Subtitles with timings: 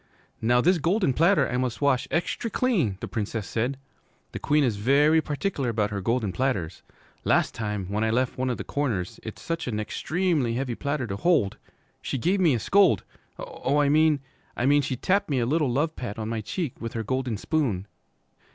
[0.41, 3.77] 'Now this golden platter I must wash extry clean,' the Princess said.
[4.31, 6.81] 'The Queen is ve ry particular about her golden platters.
[7.23, 11.05] Last time, when I left one o' the corners, it's such a nextremely heavy platter
[11.05, 11.57] to hold,
[12.01, 13.03] she gave me a scold,
[13.37, 14.21] oh, I mean,
[14.57, 17.37] I mean she tapped me a little love pat on my cheek with her golden
[17.37, 17.85] spoon.'